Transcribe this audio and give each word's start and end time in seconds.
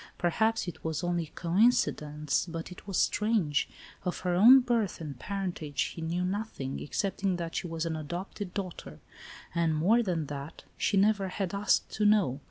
Perhaps 0.17 0.67
it 0.67 0.83
was 0.83 1.03
only 1.03 1.25
a 1.25 1.39
coincidence, 1.39 2.47
but 2.49 2.71
it 2.71 2.87
was 2.87 2.97
strange. 2.97 3.69
Of 4.03 4.21
her 4.21 4.33
own 4.33 4.61
birth 4.61 4.99
and 4.99 5.19
parentage 5.19 5.77
she 5.77 6.01
knew 6.01 6.25
nothing, 6.25 6.81
excepting 6.81 7.35
that 7.35 7.53
she 7.53 7.67
was 7.67 7.85
an 7.85 7.95
adopted 7.95 8.51
daughter, 8.55 8.99
and 9.53 9.75
more 9.75 10.01
than 10.01 10.25
that 10.25 10.63
100 10.63 10.63
ALICE; 10.63 10.63
OR, 10.63 10.63
THE 10.63 10.63
WAGES 10.63 10.63
OF 10.63 10.81
SIN. 10.81 10.87
she 10.87 10.97
never 10.97 11.27
had 11.27 11.53
asked 11.53 11.89
to 11.91 12.05
know. 12.05 12.39